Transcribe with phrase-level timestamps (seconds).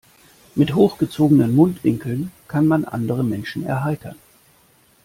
[0.55, 4.15] Mit hochgezogenen Mundwinkeln kann man andere Menschen erheitern.